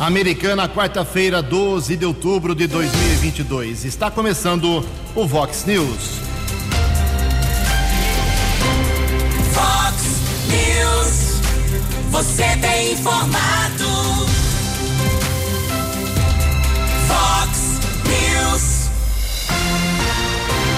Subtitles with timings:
[0.00, 3.84] Americana, quarta-feira, 12 de outubro de 2022.
[3.84, 4.82] Está começando
[5.14, 6.20] o Vox News.
[9.52, 10.02] Vox
[10.48, 11.42] News.
[12.10, 13.84] Você tem informado.
[17.06, 18.88] Vox News.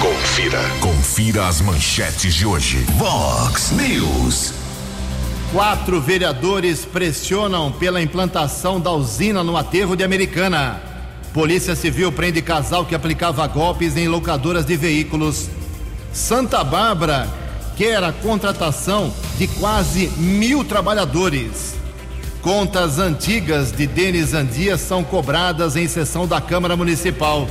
[0.01, 2.79] Confira, confira as manchetes de hoje.
[2.97, 4.62] Vox News.
[5.53, 10.81] Quatro vereadores pressionam pela implantação da usina no aterro de Americana.
[11.31, 15.47] Polícia Civil prende casal que aplicava golpes em locadoras de veículos.
[16.11, 17.29] Santa Bárbara
[17.77, 21.75] quer a contratação de quase mil trabalhadores.
[22.41, 27.47] Contas antigas de Denis Andia são cobradas em sessão da Câmara Municipal.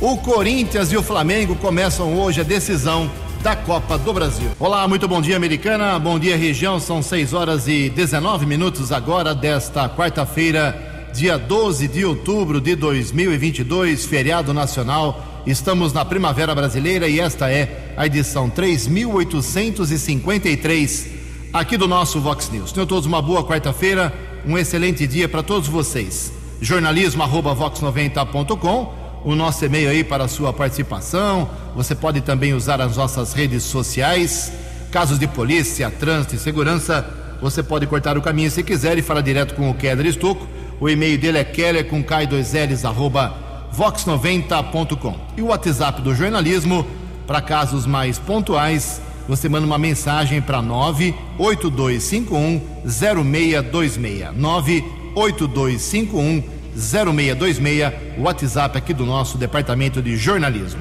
[0.00, 3.10] O Corinthians e o Flamengo começam hoje a decisão
[3.42, 4.50] da Copa do Brasil.
[4.58, 5.98] Olá, muito bom dia, americana.
[5.98, 6.78] Bom dia, região.
[6.78, 14.04] São 6 horas e 19 minutos agora desta quarta-feira, dia 12 de outubro de 2022,
[14.04, 15.42] feriado nacional.
[15.46, 21.08] Estamos na Primavera Brasileira e esta é a edição 3853
[21.52, 22.72] aqui do nosso Vox News.
[22.72, 24.12] Tenham todos uma boa quarta-feira,
[24.46, 26.30] um excelente dia para todos vocês.
[26.60, 31.50] Jornalismo arroba vox90.com o nosso e-mail aí para a sua participação.
[31.74, 34.52] Você pode também usar as nossas redes sociais.
[34.90, 37.06] Casos de polícia, trânsito e segurança,
[37.40, 40.46] você pode cortar o caminho se quiser e falar direto com o Keller Estocco.
[40.80, 43.34] O e-mail dele é keller com k2ls arroba
[43.76, 45.16] vox90.com.
[45.36, 46.86] E o WhatsApp do jornalismo,
[47.26, 54.36] para casos mais pontuais, você manda uma mensagem para 98251 0626.
[54.36, 60.80] 98251 0626, WhatsApp aqui do nosso departamento de jornalismo.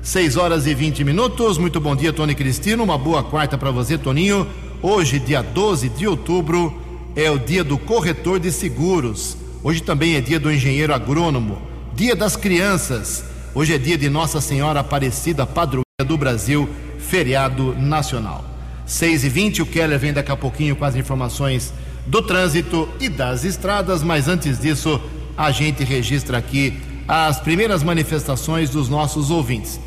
[0.00, 1.58] 6 horas e 20 minutos.
[1.58, 2.82] Muito bom dia, Tony Cristino.
[2.82, 4.46] Uma boa quarta para você, Toninho.
[4.80, 6.80] Hoje, dia 12 de outubro,
[7.14, 9.36] é o dia do corretor de seguros.
[9.62, 11.60] Hoje também é dia do engenheiro agrônomo.
[11.94, 13.24] Dia das crianças.
[13.54, 18.44] Hoje é dia de Nossa Senhora Aparecida, padroeira do Brasil, feriado nacional.
[18.86, 21.72] 6 e 20 o Keller vem daqui a pouquinho com as informações
[22.06, 25.00] do trânsito e das estradas, mas antes disso,
[25.36, 26.74] a gente registra aqui
[27.06, 29.78] as primeiras manifestações dos nossos ouvintes.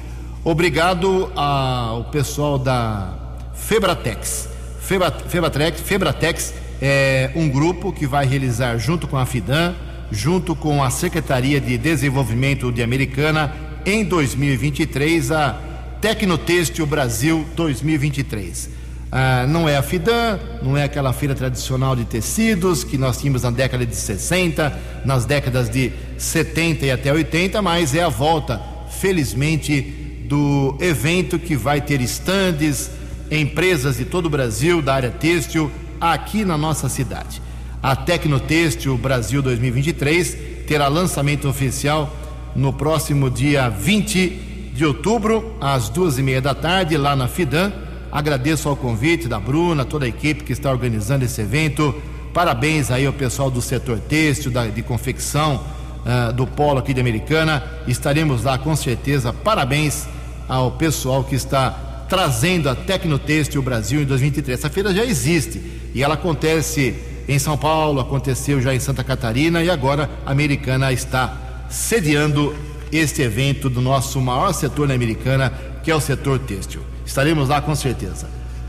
[0.43, 3.17] Obrigado ao pessoal da
[3.53, 4.47] Febratex.
[4.79, 9.75] Febratex, Febratex é um grupo que vai realizar junto com a Fidan,
[10.11, 13.53] junto com a Secretaria de Desenvolvimento de Americana,
[13.85, 15.59] em 2023, a
[16.01, 18.78] Tecnotêxtil Brasil 2023.
[19.11, 23.41] Ah, não é a FIDAN, não é aquela feira tradicional de tecidos que nós tínhamos
[23.41, 28.61] na década de 60, nas décadas de 70 e até 80, mas é a volta,
[28.99, 29.81] felizmente,
[30.27, 32.91] do evento que vai ter estandes,
[33.31, 37.41] empresas de todo o Brasil, da área têxtil, aqui na nossa cidade.
[37.81, 40.37] A Tecnotêxtil Brasil 2023
[40.67, 42.15] terá lançamento oficial
[42.55, 47.88] no próximo dia 20 de outubro, às duas e meia da tarde, lá na FIDAN
[48.11, 51.93] Agradeço ao convite da Bruna, toda a equipe que está organizando esse evento.
[52.33, 55.63] Parabéns aí ao pessoal do setor têxtil, da, de confecção,
[56.05, 57.63] uh, do Polo aqui de Americana.
[57.87, 59.31] Estaremos lá com certeza.
[59.31, 60.07] Parabéns
[60.47, 64.57] ao pessoal que está trazendo a Tecnotêxtil Brasil em 2023.
[64.57, 65.61] Essa feira já existe
[65.93, 66.95] e ela acontece
[67.27, 72.55] em São Paulo, aconteceu já em Santa Catarina e agora a Americana está sediando
[72.91, 75.53] este evento do nosso maior setor na Americana,
[75.83, 76.81] que é o setor têxtil.
[77.09, 78.27] Estaremos lá com certeza.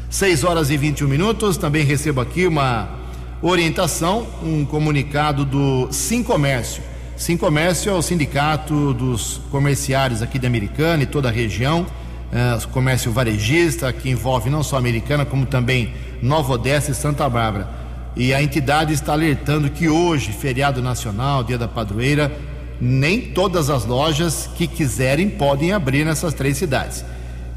[0.09, 1.59] 6 horas e 21 minutos.
[1.59, 2.89] Também recebo aqui uma
[3.43, 6.83] orientação, um comunicado do Sim Comércio.
[7.19, 11.87] Sim Comércio é o sindicato dos comerciários aqui da Americana e toda a região,
[12.33, 15.93] é, comércio varejista, que envolve não só a Americana, como também
[16.23, 17.69] Nova Odessa e Santa Bárbara.
[18.17, 22.33] E a entidade está alertando que hoje, feriado nacional, dia da padroeira,
[22.81, 27.05] nem todas as lojas que quiserem podem abrir nessas três cidades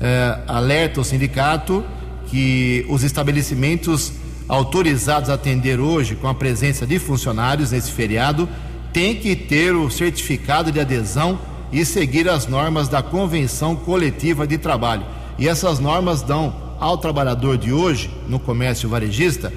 [0.03, 1.81] eh, alerta o sindicato
[2.27, 4.11] que os estabelecimentos
[4.49, 8.49] autorizados a atender hoje com a presença de funcionários nesse feriado
[8.91, 11.39] têm que ter o certificado de adesão
[11.71, 15.05] e seguir as normas da Convenção Coletiva de Trabalho.
[15.39, 19.53] E essas normas dão ao trabalhador de hoje, no comércio varejista,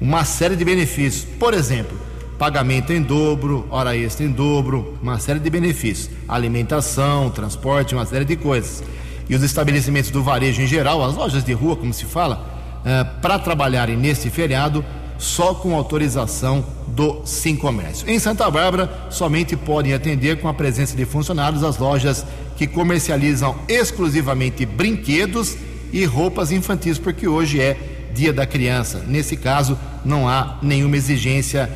[0.00, 1.26] uma série de benefícios.
[1.38, 1.96] Por exemplo,
[2.38, 6.10] pagamento em dobro, hora extra em dobro, uma série de benefícios.
[6.26, 8.82] Alimentação, transporte, uma série de coisas
[9.32, 12.46] e os estabelecimentos do varejo em geral, as lojas de rua, como se fala,
[12.84, 14.84] eh, para trabalharem neste feriado
[15.16, 18.06] só com autorização do Sim Comércio.
[18.10, 22.26] Em Santa Bárbara, somente podem atender com a presença de funcionários as lojas
[22.58, 25.56] que comercializam exclusivamente brinquedos
[25.94, 29.02] e roupas infantis, porque hoje é Dia da Criança.
[29.06, 31.70] Nesse caso, não há nenhuma exigência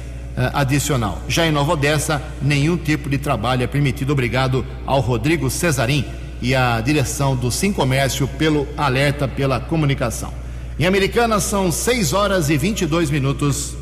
[0.52, 1.22] adicional.
[1.26, 4.10] Já em Nova Odessa, nenhum tipo de trabalho é permitido.
[4.10, 6.04] Obrigado ao Rodrigo Cesarim
[6.40, 10.32] e à direção do Sim Comércio pelo alerta pela comunicação.
[10.78, 13.74] Em Americana são 6 horas e 22 minutos.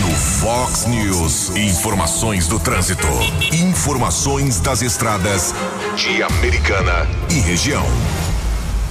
[0.00, 3.06] No Fox News, informações do trânsito.
[3.52, 5.54] Informações das estradas
[5.96, 7.84] de Americana e região.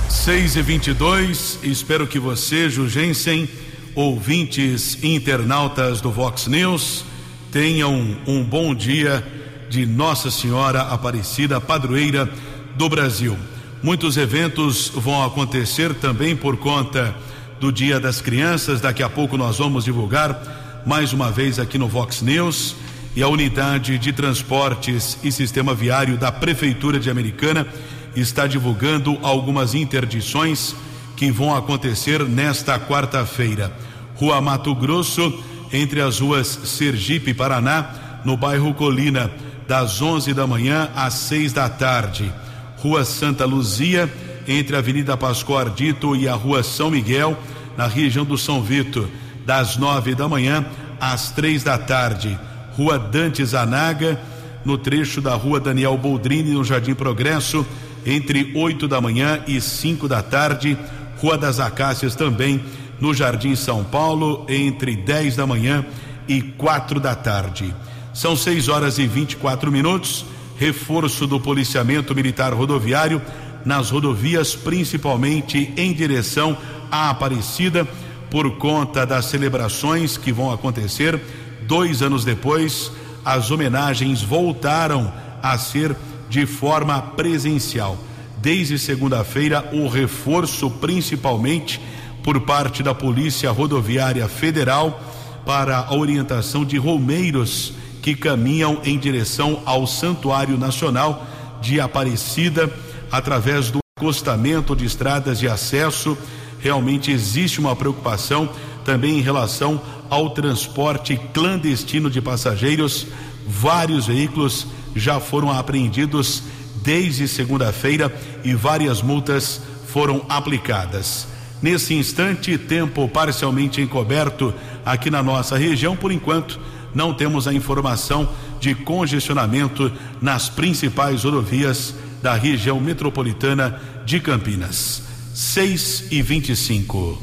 [0.09, 3.47] 6 e 22 espero que você, Jugensen,
[3.95, 7.05] ouvintes internautas do Vox News,
[7.51, 9.25] tenham um bom dia
[9.69, 12.29] de Nossa Senhora Aparecida, padroeira
[12.75, 13.37] do Brasil.
[13.81, 17.15] Muitos eventos vão acontecer também por conta
[17.59, 18.81] do Dia das Crianças.
[18.81, 22.75] Daqui a pouco nós vamos divulgar mais uma vez aqui no Vox News.
[23.15, 27.67] E a unidade de transportes e sistema viário da Prefeitura de Americana
[28.15, 30.75] está divulgando algumas interdições
[31.15, 33.71] que vão acontecer nesta quarta-feira.
[34.15, 35.43] Rua Mato Grosso,
[35.73, 39.31] entre as ruas Sergipe e Paraná, no bairro Colina,
[39.67, 42.31] das 11 da manhã às 6 da tarde.
[42.77, 44.11] Rua Santa Luzia,
[44.47, 47.37] entre a Avenida Pascoal Ardito e a Rua São Miguel,
[47.75, 49.09] na região do São Vito,
[49.45, 50.65] das 9 da manhã
[50.99, 52.37] às três da tarde.
[52.75, 54.19] Rua Dante Zanaga,
[54.63, 57.65] no trecho da Rua Daniel Boldrini, no Jardim Progresso,
[58.05, 60.77] entre 8 da manhã e 5 da tarde.
[61.21, 62.61] Rua das Acácias também,
[62.99, 65.85] no Jardim São Paulo, entre 10 da manhã
[66.27, 67.73] e quatro da tarde.
[68.17, 70.25] São 6 horas e 24 minutos
[70.57, 73.21] reforço do policiamento militar rodoviário
[73.63, 76.57] nas rodovias, principalmente em direção
[76.89, 77.87] à Aparecida,
[78.31, 81.21] por conta das celebrações que vão acontecer.
[81.67, 82.91] Dois anos depois,
[83.23, 85.95] as homenagens voltaram a ser
[86.27, 87.99] de forma presencial.
[88.39, 91.79] Desde segunda-feira, o reforço, principalmente
[92.23, 94.99] por parte da Polícia Rodoviária Federal,
[95.45, 97.73] para a orientação de romeiros
[98.07, 101.27] que caminham em direção ao Santuário Nacional
[101.61, 102.73] de Aparecida
[103.11, 106.17] através do acostamento de estradas de acesso.
[106.57, 108.47] Realmente existe uma preocupação
[108.85, 113.07] também em relação ao transporte clandestino de passageiros.
[113.45, 116.43] Vários veículos já foram apreendidos
[116.81, 121.27] desde segunda-feira e várias multas foram aplicadas.
[121.61, 124.53] Nesse instante, tempo parcialmente encoberto
[124.85, 126.57] aqui na nossa região, por enquanto
[126.97, 128.27] não temos a informação
[128.59, 135.03] de congestionamento nas principais rodovias da região metropolitana de Campinas.
[135.35, 137.21] 6 e 25.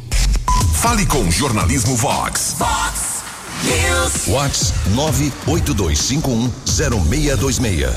[0.75, 2.55] Fale com Jornalismo Vox.
[2.57, 3.25] Vox
[3.65, 4.29] News.
[4.29, 7.93] Vox 982510626.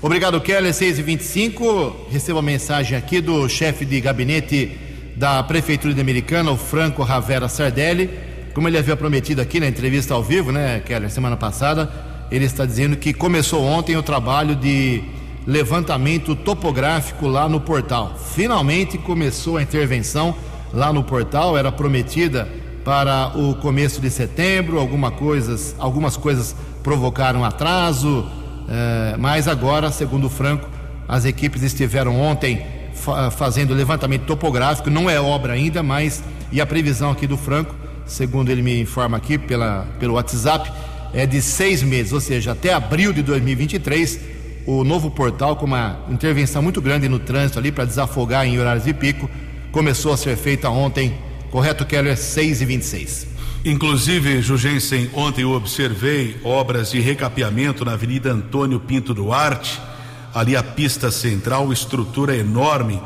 [0.00, 0.72] Obrigado, Keller.
[0.72, 4.78] 6 e 25 Recebo a mensagem aqui do chefe de gabinete
[5.16, 10.14] da Prefeitura de Americana, o Franco Ravera Sardelli como ele havia prometido aqui na entrevista
[10.14, 11.90] ao vivo, né, Keller, semana passada,
[12.30, 15.02] ele está dizendo que começou ontem o trabalho de
[15.46, 18.16] levantamento topográfico lá no portal.
[18.34, 20.34] Finalmente começou a intervenção
[20.72, 22.48] lá no portal, era prometida
[22.84, 28.26] para o começo de setembro, alguma coisas, algumas coisas provocaram atraso,
[28.68, 30.68] eh, mas agora, segundo o Franco,
[31.08, 32.64] as equipes estiveram ontem
[32.94, 37.74] fa fazendo levantamento topográfico, não é obra ainda, mas e a previsão aqui do Franco
[38.12, 40.70] segundo ele me informa aqui pela, pelo WhatsApp,
[41.14, 44.20] é de seis meses, ou seja, até abril de 2023,
[44.66, 48.84] o novo portal, com uma intervenção muito grande no trânsito ali para desafogar em horários
[48.84, 49.28] de pico,
[49.72, 51.14] começou a ser feita ontem,
[51.50, 52.16] correto, Keller?
[52.16, 53.26] 6 e 26
[53.64, 59.80] Inclusive, Jugensen, ontem eu observei obras de recapeamento na Avenida Antônio Pinto Duarte,
[60.34, 63.00] ali a pista central, estrutura enorme.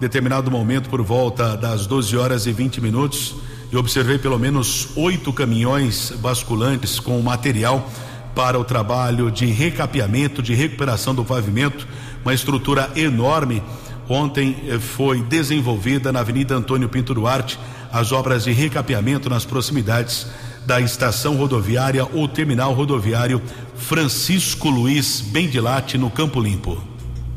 [0.00, 3.36] Determinado momento, por volta das 12 horas e 20 minutos,
[3.72, 7.88] e observei pelo menos oito caminhões basculantes com material
[8.34, 11.86] para o trabalho de recapeamento, de recuperação do pavimento,
[12.24, 13.62] uma estrutura enorme.
[14.08, 17.58] Ontem eh, foi desenvolvida na Avenida Antônio Pinto Duarte
[17.92, 20.26] as obras de recapeamento nas proximidades
[20.66, 23.42] da estação rodoviária ou terminal rodoviário
[23.76, 26.82] Francisco Luiz Bendilate, no Campo Limpo.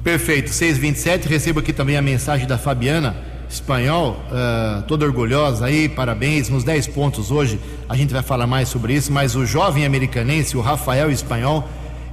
[0.03, 1.27] Perfeito, 627.
[1.27, 6.88] Recebo aqui também a mensagem da Fabiana espanhol, uh, toda orgulhosa aí, parabéns, nos 10
[6.88, 11.12] pontos hoje, a gente vai falar mais sobre isso, mas o jovem americanense, o Rafael
[11.12, 11.67] Espanhol,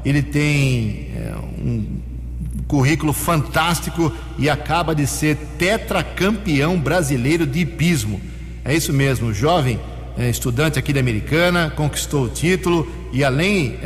[0.05, 1.87] ele tem uh, um
[2.69, 8.21] currículo fantástico e acaba de ser tetracampeão brasileiro de hipismo.
[8.65, 9.81] É isso mesmo, jovem
[10.17, 13.77] uh, estudante aqui da Americana, conquistou o título e além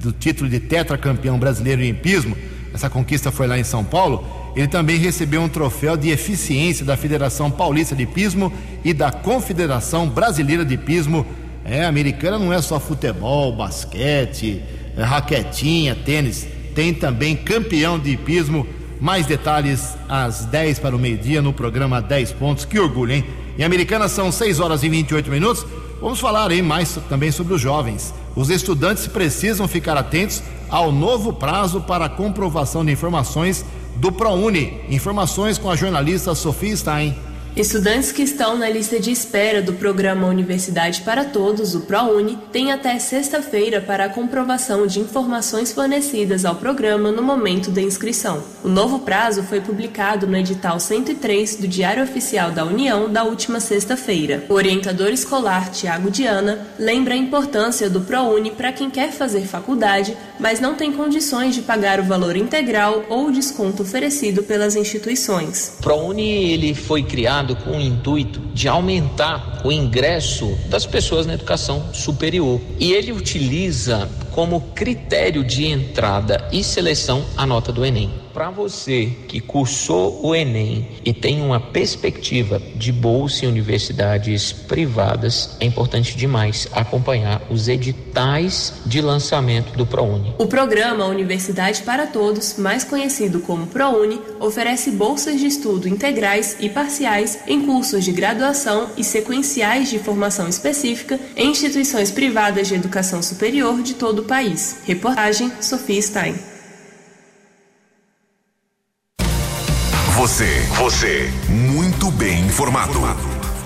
[0.00, 2.36] do título de tetracampeão brasileiro em hipismo,
[2.74, 6.96] essa conquista foi lá em São Paulo, ele também recebeu um troféu de eficiência da
[6.96, 8.52] Federação Paulista de Pismo
[8.84, 11.26] e da Confederação Brasileira de Pismo
[11.66, 14.62] É, americana não é só futebol, basquete,
[14.94, 18.66] é, raquetinha, tênis, tem também campeão de hipismo.
[19.00, 22.64] Mais detalhes às 10 para o meio-dia no programa 10 pontos.
[22.64, 23.24] Que orgulho, hein?
[23.58, 25.66] Em Americana são 6 horas e 28 minutos.
[26.00, 28.12] Vamos falar aí mais também sobre os jovens.
[28.36, 33.64] Os estudantes precisam ficar atentos ao novo prazo para comprovação de informações
[33.96, 34.80] do ProUni.
[34.88, 37.16] Informações com a jornalista Sofia Stein.
[37.56, 42.72] Estudantes que estão na lista de espera do programa Universidade para Todos, o ProUni, têm
[42.72, 48.42] até sexta-feira para a comprovação de informações fornecidas ao programa no momento da inscrição.
[48.64, 53.60] O novo prazo foi publicado no edital 103 do Diário Oficial da União da última
[53.60, 54.44] sexta-feira.
[54.48, 60.16] O orientador escolar Tiago Diana lembra a importância do ProUni para quem quer fazer faculdade,
[60.40, 65.74] mas não tem condições de pagar o valor integral ou o desconto oferecido pelas instituições.
[65.78, 71.34] O ProUni ele foi criado com o intuito de aumentar o ingresso das pessoas na
[71.34, 72.60] educação superior.
[72.78, 79.06] E ele utiliza como critério de entrada e seleção a nota do Enem para você
[79.28, 86.16] que cursou o Enem e tem uma perspectiva de bolsa em universidades privadas, é importante
[86.16, 90.34] demais acompanhar os editais de lançamento do ProUni.
[90.36, 96.68] O programa Universidade para Todos, mais conhecido como ProUni, oferece bolsas de estudo integrais e
[96.68, 103.22] parciais em cursos de graduação e sequenciais de formação específica em instituições privadas de educação
[103.22, 104.78] superior de todo o país.
[104.86, 106.34] Reportagem Sofia Stein.
[110.16, 113.00] Você, você, muito bem informado.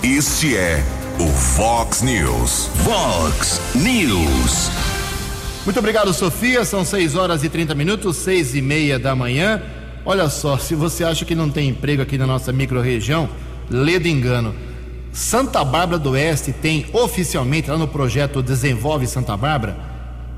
[0.03, 0.83] Este é
[1.21, 2.71] o Fox News.
[2.85, 4.71] Fox News.
[5.65, 6.65] Muito obrigado, Sofia.
[6.65, 9.63] São 6 horas e 30 minutos, 6 e meia da manhã.
[10.05, 13.29] Olha só, se você acha que não tem emprego aqui na nossa microrregião,
[13.69, 14.55] lê de engano.
[15.13, 19.77] Santa Bárbara do Oeste tem oficialmente, lá no projeto Desenvolve Santa Bárbara,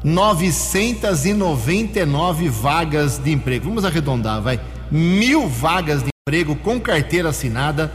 [0.03, 3.69] 999 vagas de emprego.
[3.69, 4.59] Vamos arredondar, vai
[4.91, 7.93] mil vagas de emprego com carteira assinada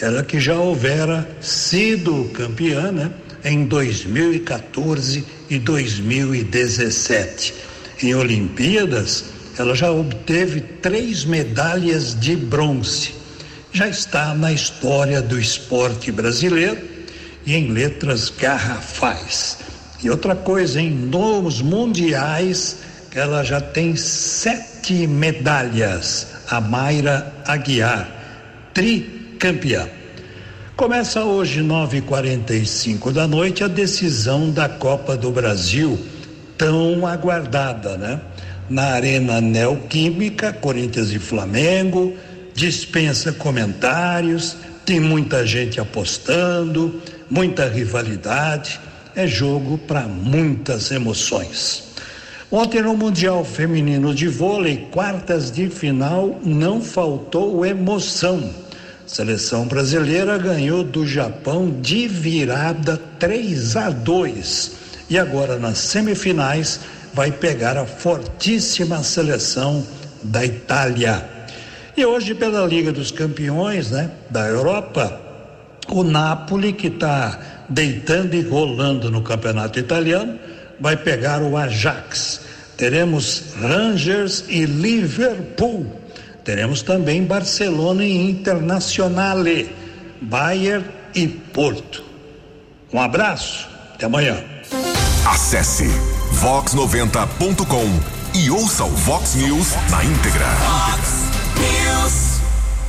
[0.00, 3.10] Ela que já houvera sido campeã né,
[3.44, 7.52] em 2014 e 2017.
[8.02, 13.14] Em Olimpíadas, ela já obteve três medalhas de bronze.
[13.72, 16.78] Já está na história do esporte brasileiro
[17.46, 19.58] e em letras garrafais.
[20.02, 22.78] E outra coisa, em nos mundiais,
[23.14, 26.26] ela já tem sete medalhas.
[26.48, 28.08] A Mayra Aguiar,
[28.74, 29.88] tricampeã.
[30.76, 35.98] Começa hoje, 9h45 da noite, a decisão da Copa do Brasil,
[36.56, 38.20] tão aguardada, né?
[38.70, 42.14] Na Arena Neoquímica, Corinthians e Flamengo,
[42.54, 48.80] dispensa comentários, tem muita gente apostando, muita rivalidade,
[49.16, 51.90] é jogo para muitas emoções.
[52.48, 58.54] Ontem no Mundial Feminino de Vôlei, quartas de final, não faltou emoção.
[59.04, 64.72] seleção brasileira ganhou do Japão de virada 3 a 2
[65.08, 66.80] e agora nas semifinais
[67.12, 69.84] vai pegar a fortíssima seleção
[70.22, 71.28] da Itália.
[71.96, 75.20] E hoje, pela Liga dos Campeões né, da Europa,
[75.88, 77.38] o Napoli, que está
[77.68, 80.38] deitando e rolando no campeonato italiano,
[80.78, 82.42] vai pegar o Ajax.
[82.76, 86.00] Teremos Rangers e Liverpool.
[86.44, 89.70] Teremos também Barcelona e Internazionale,
[90.22, 92.02] Bayern e Porto.
[92.92, 94.42] Um abraço, até amanhã.
[95.26, 95.90] Acesse
[96.32, 100.46] vox90.com e ouça o Vox News na íntegra.
[100.46, 102.40] Fox News.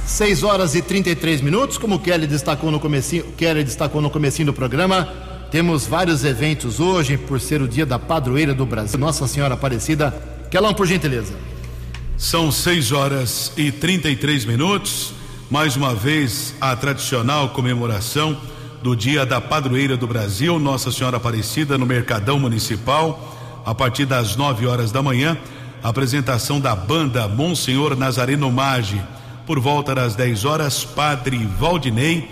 [0.06, 4.48] 6 horas e 33 minutos, como o Kelly destacou no comecinho, Kelly destacou no comecinho
[4.48, 5.08] do programa,
[5.52, 9.00] temos vários eventos hoje por ser o dia da padroeira do Brasil.
[9.00, 10.12] Nossa Senhora Aparecida.
[10.50, 11.34] Kelão, por gentileza.
[12.18, 15.14] São 6 horas e 33 minutos.
[15.50, 18.38] Mais uma vez, a tradicional comemoração
[18.82, 23.31] do Dia da Padroeira do Brasil, Nossa Senhora Aparecida, no Mercadão Municipal,
[23.65, 25.38] a partir das 9 horas da manhã.
[25.84, 29.01] Apresentação da banda Monsenhor Nazareno Maggi.
[29.46, 32.30] Por volta das 10 horas, Padre Valdinei,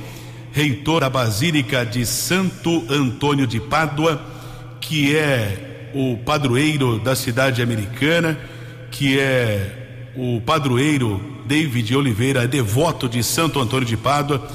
[0.52, 4.22] reitor da Basílica de Santo Antônio de Pádua,
[4.80, 8.38] que é o padroeiro da cidade americana,
[8.92, 14.48] que é o padroeiro David Oliveira, devoto de Santo Antônio de Pádua.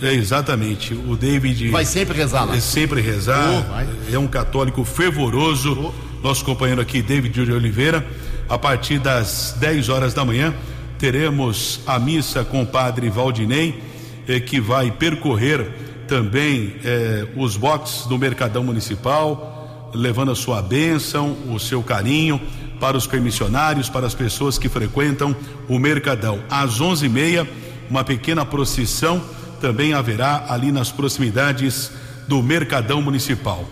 [0.00, 1.70] É, exatamente, o David.
[1.70, 2.56] Vai sempre rezar lá.
[2.56, 3.48] É sempre rezar.
[3.48, 5.92] Oh, é um católico fervoroso.
[6.22, 8.06] Nosso companheiro aqui, David de Oliveira.
[8.48, 10.54] A partir das 10 horas da manhã,
[10.98, 13.82] teremos a missa com o padre Valdinei,
[14.28, 15.68] eh, que vai percorrer
[16.06, 22.40] também eh, os boxes do Mercadão Municipal, levando a sua bênção, o seu carinho
[22.78, 25.34] para os permissionários, para as pessoas que frequentam
[25.68, 26.40] o Mercadão.
[26.48, 27.46] Às 11h30,
[27.90, 29.22] uma pequena procissão
[29.60, 31.90] também haverá ali nas proximidades
[32.28, 33.64] do Mercadão Municipal.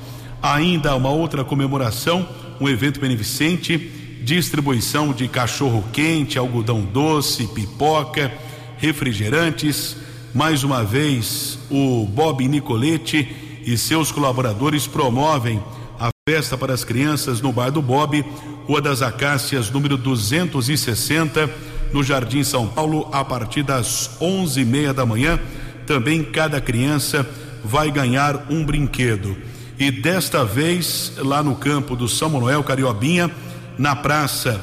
[0.42, 2.28] Ainda uma outra comemoração,
[2.60, 3.78] um evento beneficente,
[4.22, 8.32] distribuição de cachorro quente, algodão doce, pipoca,
[8.78, 9.96] refrigerantes.
[10.32, 15.62] Mais uma vez, o Bob Nicoletti e seus colaboradores promovem
[15.98, 18.24] a festa para as crianças no Bar do Bob,
[18.66, 21.50] Rua das Acácias, número 260,
[21.92, 25.38] no Jardim São Paulo, a partir das onze e meia da manhã.
[25.86, 27.26] Também cada criança
[27.64, 29.36] vai ganhar um brinquedo.
[29.78, 33.30] E desta vez, lá no campo do São Manuel Cariobinha,
[33.76, 34.60] na praça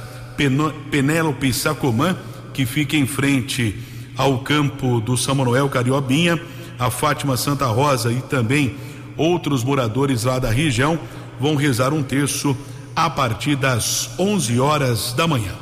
[0.89, 2.15] Penélope Sacomã,
[2.53, 3.77] que fica em frente
[4.17, 6.41] ao campo do São Manuel Cariobinha,
[6.79, 8.75] a Fátima Santa Rosa e também
[9.17, 10.97] outros moradores lá da região
[11.39, 12.55] vão rezar um terço
[12.95, 15.53] a partir das 11 horas da manhã.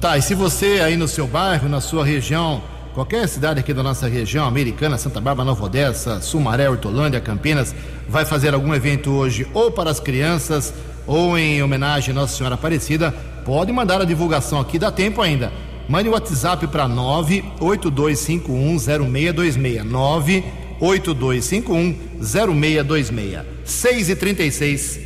[0.00, 2.62] Tá, e se você aí no seu bairro, na sua região,
[2.94, 7.74] qualquer cidade aqui da nossa região, Americana, Santa Bárbara, Nova Odessa, Sumaré, Hortolândia, Campinas,
[8.08, 10.74] vai fazer algum evento hoje ou para as crianças
[11.06, 13.12] ou em homenagem à Nossa Senhora Aparecida,
[13.44, 15.52] pode mandar a divulgação aqui, dá tempo ainda.
[15.88, 19.84] Mande o WhatsApp para 982510626.
[20.80, 23.44] 982510626.
[23.64, 25.00] 6 e 36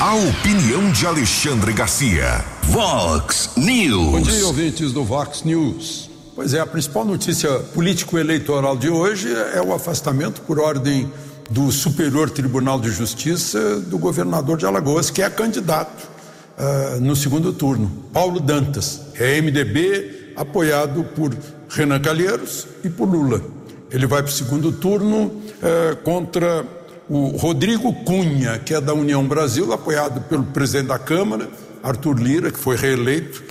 [0.00, 2.59] A opinião de Alexandre Garcia.
[2.80, 4.10] Vox News.
[4.10, 6.08] Bom dia, ouvintes do Vox News.
[6.34, 11.12] Pois é, a principal notícia político-eleitoral de hoje é o afastamento por ordem
[11.50, 16.08] do Superior Tribunal de Justiça do governador de Alagoas, que é candidato
[16.56, 19.02] ah, no segundo turno, Paulo Dantas.
[19.16, 21.36] É MDB, apoiado por
[21.68, 23.42] Renan Calheiros e por Lula.
[23.90, 25.30] Ele vai para o segundo turno
[25.62, 26.64] eh, contra
[27.10, 31.46] o Rodrigo Cunha, que é da União Brasil, apoiado pelo presidente da Câmara,
[31.82, 33.42] Arthur Lira, que foi reeleito,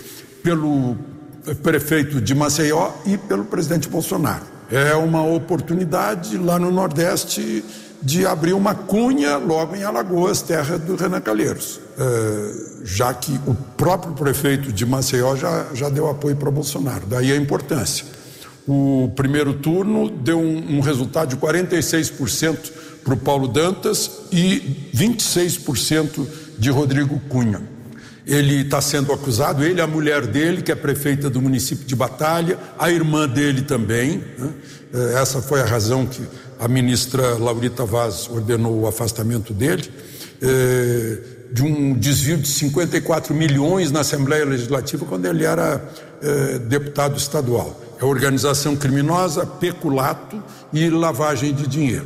[0.43, 0.97] pelo
[1.63, 4.43] prefeito de Maceió e pelo presidente Bolsonaro.
[4.71, 7.63] É uma oportunidade lá no Nordeste
[8.01, 13.53] de abrir uma cunha logo em Alagoas, terra do Renan Calheiros, eh, já que o
[13.53, 17.05] próprio prefeito de Maceió já, já deu apoio para Bolsonaro.
[17.07, 18.05] Daí a importância.
[18.67, 22.71] O primeiro turno deu um, um resultado de 46%
[23.03, 26.25] para o Paulo Dantas e 26%
[26.57, 27.78] de Rodrigo Cunha.
[28.31, 32.57] Ele está sendo acusado, ele, a mulher dele, que é prefeita do município de Batalha,
[32.77, 34.23] a irmã dele também.
[34.37, 34.49] né?
[34.93, 36.21] Eh, Essa foi a razão que
[36.59, 39.89] a ministra Laurita Vaz ordenou o afastamento dele,
[40.41, 41.17] eh,
[41.51, 45.81] de um desvio de 54 milhões na Assembleia Legislativa quando ele era
[46.21, 47.79] eh, deputado estadual.
[47.99, 52.05] É organização criminosa, peculato e lavagem de dinheiro.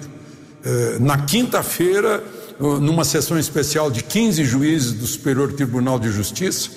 [0.66, 2.24] Eh, Na quinta-feira,
[2.60, 6.70] numa sessão especial de 15 juízes do Superior Tribunal de Justiça,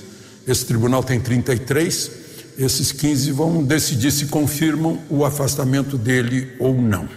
[0.46, 2.10] esse tribunal tem 33,
[2.58, 7.08] esses 15 vão decidir se confirmam o afastamento dele ou não.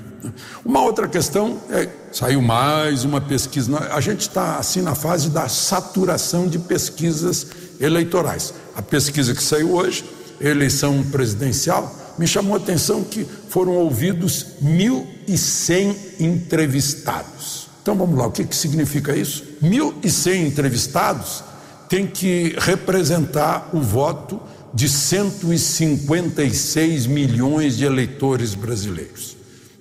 [0.65, 3.77] Uma outra questão é, saiu mais uma pesquisa.
[3.93, 7.47] A gente está assim na fase da saturação de pesquisas
[7.79, 8.53] eleitorais.
[8.75, 10.03] a pesquisa que saiu hoje,
[10.41, 17.68] eleição presidencial, me chamou a atenção que foram ouvidos 1.100 entrevistados.
[17.81, 19.43] Então vamos lá, o que, que significa isso?
[19.63, 21.43] 1.100 entrevistados
[21.87, 24.39] têm que representar o voto
[24.73, 29.35] de 156 milhões de eleitores brasileiros.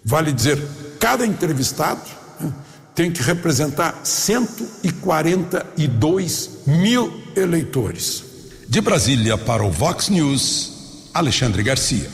[0.04, 0.60] Vale dizer,
[0.98, 2.00] cada entrevistado
[2.40, 2.50] né,
[2.94, 8.24] tem que representar 142 mil eleitores.
[8.66, 12.08] De Brasília para o Vox News, Alexandre Garcia.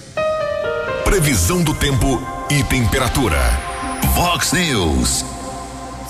[1.05, 2.20] Previsão do tempo
[2.51, 3.38] e temperatura.
[4.14, 5.34] Vox News.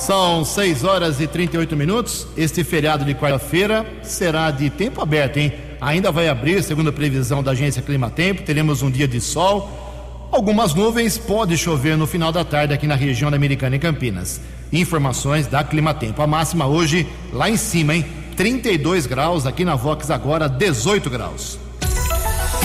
[0.04, 2.26] São 6 horas e 38 minutos.
[2.36, 5.50] Este feriado de quarta-feira será de tempo aberto, hein?
[5.80, 8.42] Ainda vai abrir, segundo a previsão da agência Climatempo.
[8.42, 10.28] Teremos um dia de sol.
[10.30, 14.42] Algumas nuvens, pode chover no final da tarde aqui na região da Americana e Campinas.
[14.70, 16.20] Informações da Climatempo.
[16.20, 18.04] A máxima hoje lá em cima, hein?
[18.36, 21.58] 32 graus, aqui na Vox agora 18 graus.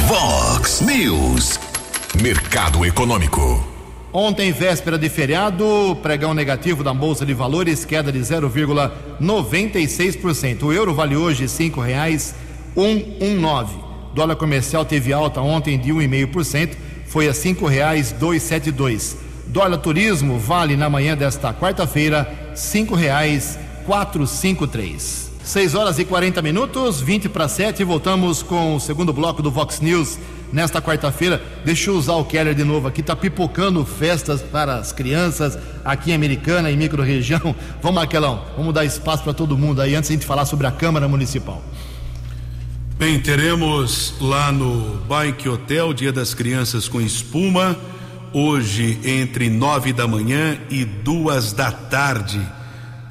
[0.08, 1.58] Vox News.
[2.21, 3.68] Mercado Econômico.
[4.12, 10.63] Ontem, véspera de feriado, pregão negativo da Bolsa de Valores, queda de 0,96%.
[10.63, 13.67] O euro vale hoje R$ 5,119.
[14.15, 16.72] Dólar comercial teve alta ontem de 1,5%,
[17.06, 19.15] foi a R$ 5,272.
[19.45, 25.30] Dólar turismo vale na manhã desta quarta-feira R$ 5,453.
[25.43, 29.80] 6 horas e 40 minutos, 20 para 7, voltamos com o segundo bloco do Vox
[29.80, 30.17] News
[30.51, 31.41] nesta quarta-feira.
[31.63, 36.12] Deixa eu usar o Keller de novo aqui, tá pipocando festas para as crianças aqui
[36.12, 37.55] em Americana e micro-região.
[37.81, 40.67] Vamos, Marquelão, vamos dar espaço para todo mundo aí antes de a gente falar sobre
[40.67, 41.62] a Câmara Municipal.
[42.97, 47.75] Bem, teremos lá no Bike Hotel Dia das Crianças com espuma,
[48.33, 52.39] hoje entre nove da manhã e duas da tarde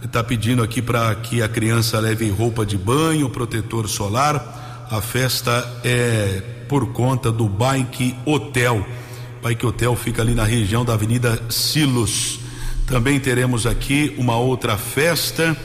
[0.03, 4.87] está pedindo aqui para que a criança leve roupa de banho, protetor solar.
[4.91, 8.87] A festa é por conta do Bike Hotel.
[9.43, 12.41] Bike Hotel fica ali na região da Avenida Silos.
[12.87, 15.57] Também teremos aqui uma outra festa,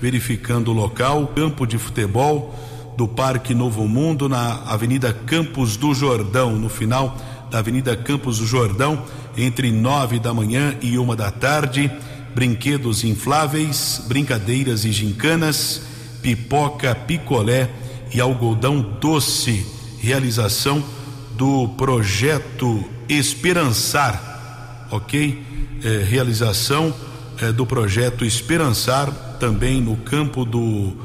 [0.00, 2.54] verificando o local, campo de futebol
[2.96, 7.16] do Parque Novo Mundo na Avenida Campos do Jordão, no final
[7.50, 9.02] da Avenida Campos do Jordão,
[9.36, 11.90] entre nove da manhã e uma da tarde
[12.36, 15.80] brinquedos infláveis, brincadeiras e gincanas,
[16.20, 17.70] pipoca, picolé
[18.12, 19.75] e algodão doce.
[20.06, 20.84] Realização
[21.32, 25.42] do projeto Esperançar, ok?
[25.82, 26.94] É, realização
[27.42, 30.96] é, do projeto Esperançar, também no campo do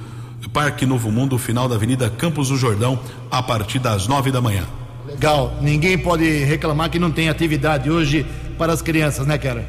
[0.53, 2.99] Parque Novo Mundo, final da Avenida Campos do Jordão,
[3.31, 4.67] a partir das nove da manhã.
[5.07, 8.23] Legal, ninguém pode reclamar que não tem atividade hoje
[8.55, 9.67] para as crianças, né, Kera?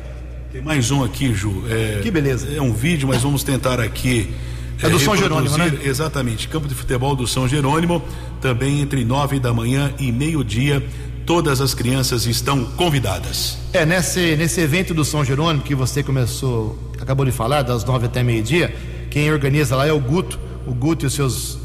[0.52, 1.64] Tem mais um aqui, Ju.
[1.70, 2.54] É, que beleza.
[2.54, 4.34] É um vídeo, mas vamos tentar aqui.
[4.82, 5.78] É, do São Jerônimo, né?
[5.84, 6.48] Exatamente.
[6.48, 8.02] Campo de futebol do São Jerônimo,
[8.40, 10.84] também entre nove da manhã e meio-dia.
[11.24, 13.56] Todas as crianças estão convidadas.
[13.72, 18.06] É, nesse, nesse evento do São Jerônimo que você começou, acabou de falar, das nove
[18.06, 18.74] até meio-dia,
[19.08, 21.58] quem organiza lá é o Guto, o Guto e os seus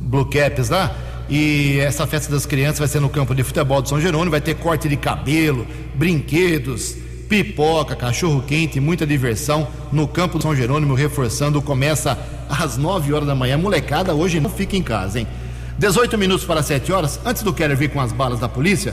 [0.00, 0.96] Blue Caps lá.
[1.28, 4.40] E essa festa das crianças vai ser no campo de futebol do São Jerônimo, vai
[4.40, 6.96] ter corte de cabelo, brinquedos,
[7.30, 13.28] pipoca, cachorro quente, muita diversão no campo do São Jerônimo, reforçando, começa às 9 horas
[13.28, 13.56] da manhã.
[13.56, 15.28] Molecada, hoje não fica em casa, hein?
[15.78, 17.20] 18 minutos para 7 horas.
[17.24, 18.92] Antes do Keller vir com as balas da polícia,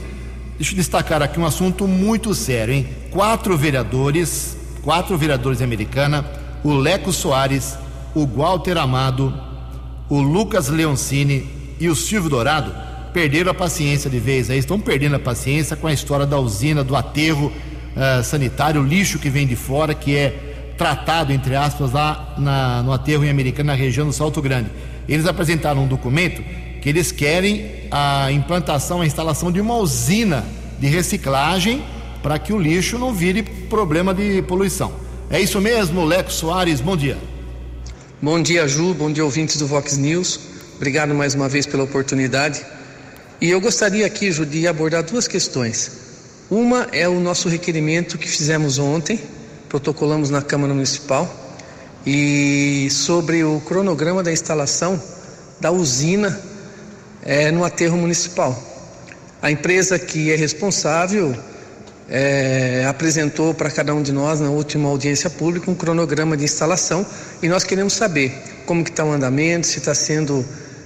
[0.56, 2.88] deixa eu destacar aqui um assunto muito sério, hein?
[3.10, 6.24] Quatro vereadores, quatro vereadores americana,
[6.64, 7.76] o Leco Soares,
[8.14, 9.34] o Walter Amado,
[10.08, 12.72] o Lucas Leoncini e o Silvio Dourado
[13.12, 16.84] perderam a paciência de vez aí, estão perdendo a paciência com a história da usina,
[16.84, 17.52] do aterro
[17.98, 22.94] uh, sanitário, lixo que vem de fora, que é tratado, entre aspas, lá na, no
[22.94, 24.70] aterro em Americana, na região do Salto Grande.
[25.10, 26.42] Eles apresentaram um documento
[26.82, 30.46] que eles querem a implantação, a instalação de uma usina
[30.80, 31.84] de reciclagem
[32.22, 34.94] para que o lixo não vire problema de poluição.
[35.30, 37.18] É isso mesmo, Leco Soares, bom dia.
[38.22, 40.40] Bom dia, Ju, bom dia, ouvintes do Vox News.
[40.76, 42.66] Obrigado mais uma vez pela oportunidade.
[43.42, 46.07] E eu gostaria aqui, Ju, de abordar duas questões.
[46.50, 49.20] Uma é o nosso requerimento que fizemos ontem,
[49.68, 51.30] protocolamos na Câmara Municipal,
[52.06, 55.02] e sobre o cronograma da instalação
[55.60, 56.40] da usina
[57.22, 58.58] é, no aterro municipal.
[59.42, 61.36] A empresa que é responsável
[62.08, 67.06] é, apresentou para cada um de nós na última audiência pública um cronograma de instalação
[67.44, 68.32] e nós queremos saber
[68.66, 70.46] como que está o andamento, se está sendo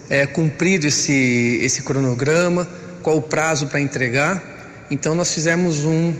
[0.09, 2.67] é, cumprido esse, esse cronograma,
[3.03, 4.51] qual o prazo para entregar
[4.91, 6.13] então nós fizemos um,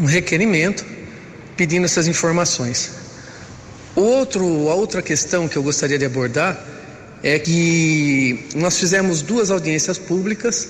[0.00, 0.84] um requerimento
[1.56, 2.90] pedindo essas informações.
[3.94, 6.58] Outro, outra questão que eu gostaria de abordar
[7.22, 10.68] é que nós fizemos duas audiências públicas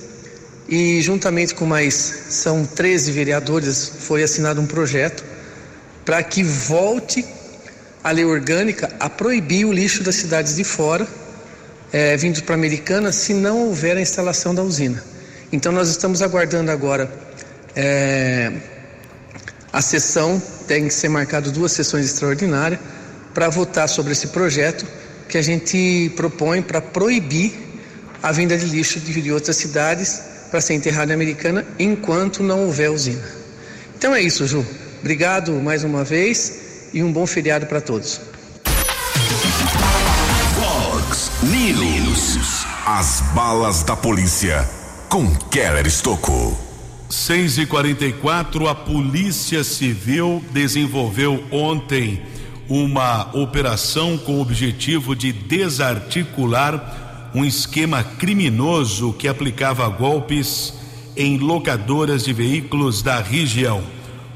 [0.69, 1.95] e, juntamente com mais
[2.29, 5.25] são 13 vereadores, foi assinado um projeto
[6.05, 7.25] para que volte
[8.03, 11.07] a lei orgânica a proibir o lixo das cidades de fora,
[11.91, 15.14] é, vindo para a Americana, se não houver a instalação da usina.
[15.51, 17.09] Então, nós estamos aguardando agora
[17.75, 18.51] é,
[19.71, 22.79] a sessão, tem que ser marcado duas sessões extraordinárias
[23.33, 24.85] para votar sobre esse projeto
[25.27, 27.53] que a gente propõe para proibir
[28.23, 32.63] a vinda de lixo de, de outras cidades para ser enterrado em Americana enquanto não
[32.63, 33.23] houver usina.
[33.97, 34.65] Então é isso, Ju.
[35.01, 38.21] Obrigado mais uma vez e um bom feriado para todos.
[40.55, 42.65] Fox News.
[42.85, 44.67] As balas da polícia
[45.09, 46.57] com Keller Estocou.
[47.09, 52.21] 6 e 44 a Polícia Civil desenvolveu ontem
[52.67, 60.73] uma operação com o objetivo de desarticular um esquema criminoso que aplicava golpes
[61.15, 63.83] em locadoras de veículos da região.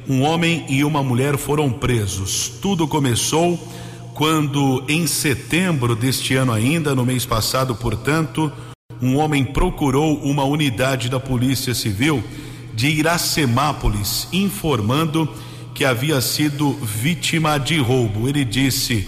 [0.07, 2.51] Um homem e uma mulher foram presos.
[2.61, 3.59] Tudo começou
[4.13, 8.51] quando, em setembro deste ano, ainda, no mês passado, portanto,
[9.01, 12.23] um homem procurou uma unidade da Polícia Civil
[12.73, 15.27] de Iracemápolis, informando
[15.73, 18.27] que havia sido vítima de roubo.
[18.27, 19.07] Ele disse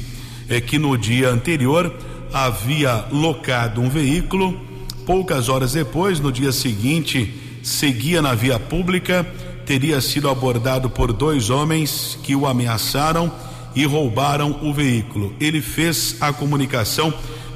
[0.49, 1.93] é, que no dia anterior
[2.33, 4.59] havia locado um veículo,
[5.05, 9.25] poucas horas depois, no dia seguinte, seguia na via pública,
[9.65, 13.31] teria sido abordado por dois homens que o ameaçaram
[13.75, 15.33] e roubaram o veículo.
[15.39, 17.13] Ele fez a comunicação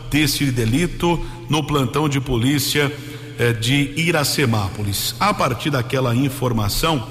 [0.10, 2.92] desse delito no plantão de polícia
[3.38, 5.16] eh, de Iracemápolis.
[5.20, 7.08] A partir daquela informação,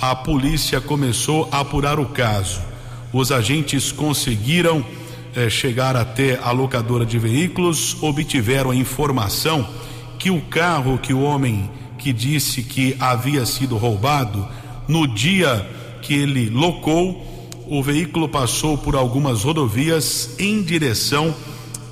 [0.00, 2.60] a polícia começou a apurar o caso.
[3.12, 4.84] Os agentes conseguiram
[5.34, 9.68] eh, chegar até a locadora de veículos, obtiveram a informação
[10.18, 14.46] que o carro que o homem que disse que havia sido roubado,
[14.86, 15.68] no dia
[16.02, 17.24] que ele locou,
[17.66, 21.34] o veículo passou por algumas rodovias em direção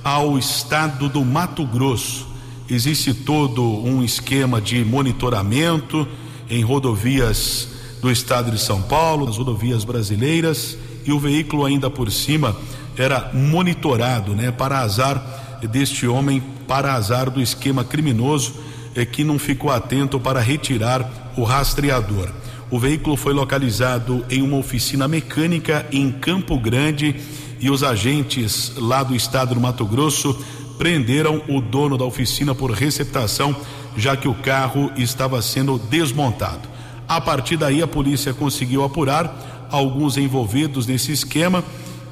[0.06, 2.28] ao estado do Mato Grosso.
[2.70, 6.06] Existe todo um esquema de monitoramento
[6.48, 12.12] em rodovias do estado de São Paulo, nas rodovias brasileiras, e o veículo ainda por
[12.12, 12.56] cima
[12.96, 18.54] era monitorado, né, para azar deste homem, para azar do esquema criminoso
[18.94, 22.30] é que não ficou atento para retirar o rastreador.
[22.70, 27.16] O veículo foi localizado em uma oficina mecânica em Campo Grande
[27.60, 30.36] e os agentes lá do estado do Mato Grosso
[30.78, 33.56] prenderam o dono da oficina por receptação,
[33.96, 36.68] já que o carro estava sendo desmontado.
[37.08, 41.64] A partir daí, a polícia conseguiu apurar alguns envolvidos nesse esquema,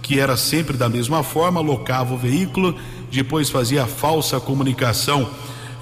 [0.03, 2.75] que era sempre da mesma forma: locava o veículo,
[3.11, 5.29] depois fazia falsa comunicação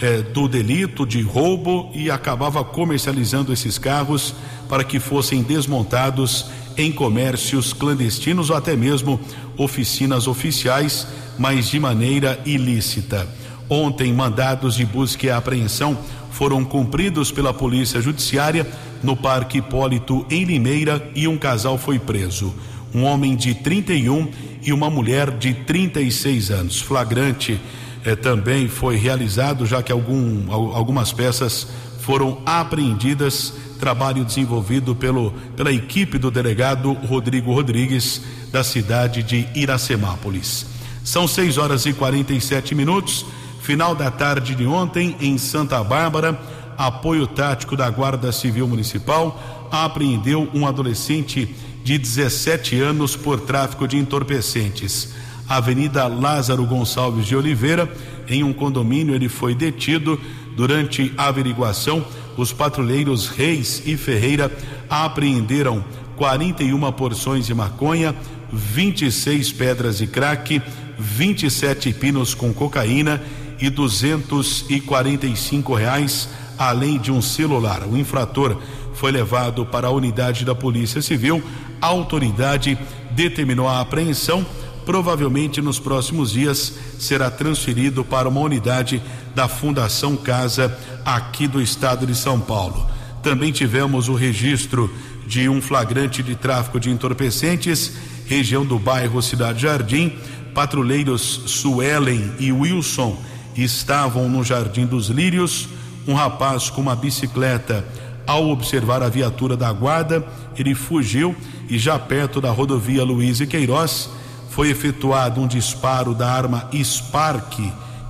[0.01, 4.35] eh, do delito de roubo e acabava comercializando esses carros
[4.69, 6.47] para que fossem desmontados
[6.77, 9.21] em comércios clandestinos ou até mesmo
[9.57, 11.07] oficinas oficiais,
[11.39, 13.27] mas de maneira ilícita.
[13.69, 15.97] Ontem, mandados de busca e apreensão
[16.31, 18.67] foram cumpridos pela Polícia Judiciária
[19.03, 22.55] no Parque Hipólito, em Limeira, e um casal foi preso.
[22.95, 24.29] Um homem de 31
[24.63, 26.81] e uma mulher de 36 anos.
[26.81, 27.61] Flagrante
[28.05, 31.69] eh, também foi realizado, já que algum, algumas peças
[32.01, 33.55] foram apreendidas.
[33.83, 40.67] Trabalho desenvolvido pelo, pela equipe do delegado Rodrigo Rodrigues, da cidade de Iracemápolis.
[41.03, 43.27] São 6 horas e 47 minutos.
[43.61, 46.41] Final da tarde de ontem, em Santa Bárbara,
[46.79, 53.97] apoio tático da Guarda Civil Municipal apreendeu um adolescente de 17 anos por tráfico de
[53.97, 55.13] entorpecentes.
[55.49, 57.93] Avenida Lázaro Gonçalves de Oliveira,
[58.29, 60.21] em um condomínio, ele foi detido.
[60.55, 62.05] Durante a averiguação,
[62.37, 64.51] os patrulheiros Reis e Ferreira
[64.89, 65.85] apreenderam
[66.17, 68.15] 41 porções de maconha,
[68.53, 70.61] 26 pedras de crack,
[70.99, 73.23] 27 pinos com cocaína
[73.61, 77.87] e duzentos e quarenta e cinco reais, além de um celular.
[77.87, 78.61] O infrator
[78.95, 81.43] foi levado para a unidade da Polícia Civil.
[81.81, 82.79] A autoridade
[83.13, 84.45] determinou a apreensão.
[84.85, 89.01] Provavelmente nos próximos dias será transferido para uma unidade
[89.35, 92.91] da Fundação Casa aqui do estado de São Paulo.
[93.23, 94.93] Também tivemos o registro
[95.25, 97.93] de um flagrante de tráfico de entorpecentes,
[98.27, 100.13] região do bairro Cidade Jardim.
[100.53, 103.17] Patrulheiros Suelen e Wilson
[103.57, 105.69] estavam no Jardim dos Lírios.
[106.07, 107.87] Um rapaz com uma bicicleta,
[108.27, 111.35] ao observar a viatura da guarda, ele fugiu
[111.71, 114.11] e já perto da rodovia Luiz e Queiroz
[114.53, 117.59] foi efetuado um disparo da arma Spark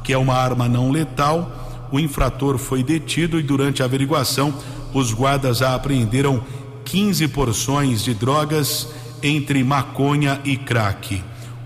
[0.03, 1.89] que é uma arma não letal.
[1.91, 4.55] O infrator foi detido e durante a averiguação
[4.93, 6.43] os guardas apreenderam
[6.85, 8.89] 15 porções de drogas
[9.23, 11.23] entre maconha e crack.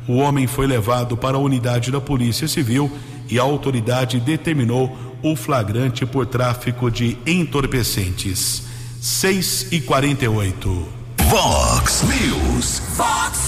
[0.06, 2.90] O homem foi levado para a unidade da Polícia Civil
[3.28, 8.62] e a autoridade determinou o flagrante por tráfico de entorpecentes.
[9.00, 10.88] 6 e 48.
[11.28, 12.82] Vox News.
[12.96, 13.38] Vox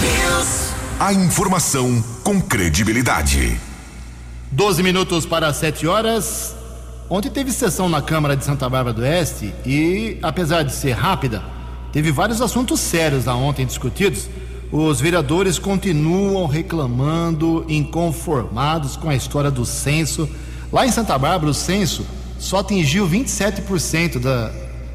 [0.00, 0.71] News.
[1.02, 3.58] A informação com credibilidade.
[4.52, 6.54] 12 minutos para 7 horas.
[7.10, 11.42] Ontem teve sessão na Câmara de Santa Bárbara do Oeste e, apesar de ser rápida,
[11.92, 14.28] teve vários assuntos sérios lá ontem discutidos.
[14.70, 20.28] Os vereadores continuam reclamando, inconformados com a história do censo.
[20.72, 22.06] Lá em Santa Bárbara, o censo
[22.38, 24.52] só atingiu 27% da,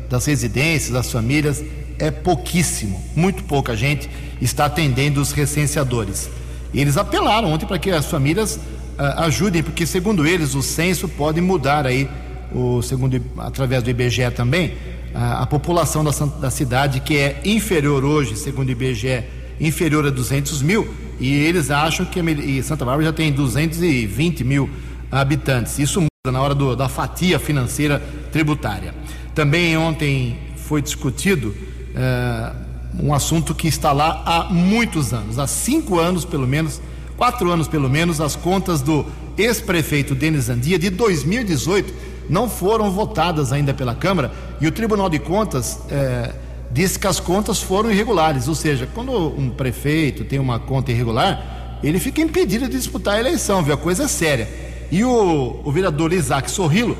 [0.09, 1.61] das residências, das famílias.
[1.99, 6.29] É pouquíssimo, muito pouca gente está atendendo os recenseadores.
[6.73, 11.41] Eles apelaram ontem para que as famílias uh, ajudem, porque segundo eles o censo pode
[11.41, 12.07] mudar aí,
[12.53, 14.69] o, segundo através do IBGE também,
[15.13, 19.23] uh, a população da, da cidade que é inferior hoje, segundo o IBGE,
[19.59, 20.87] inferior a 200 mil,
[21.19, 24.69] e eles acham que e Santa Bárbara já tem 220 mil
[25.11, 25.79] habitantes.
[25.79, 28.93] Isso muda na hora do, da fatia financeira tributária.
[29.33, 31.55] Também ontem foi discutido
[31.97, 32.55] uh,
[33.01, 36.79] um assunto que está lá há muitos anos, há cinco anos pelo menos
[37.17, 39.05] quatro anos pelo menos, as contas do
[39.37, 41.93] ex-prefeito Denis Andia de 2018
[42.29, 44.31] não foram votadas ainda pela Câmara
[44.61, 46.33] e o Tribunal de Contas é,
[46.71, 51.79] disse que as contas foram irregulares, ou seja, quando um prefeito tem uma conta irregular,
[51.83, 53.73] ele fica impedido de disputar a eleição, viu?
[53.73, 54.47] A coisa é séria.
[54.91, 56.97] E o, o vereador Isaac Sorrilo,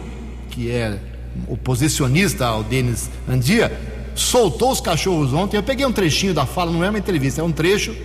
[0.50, 0.98] que é
[1.48, 3.72] oposicionista ao Denis Andia,
[4.21, 5.58] soltou os cachorros ontem.
[5.58, 7.95] Eu peguei um trechinho da fala, não é uma entrevista, é um trecho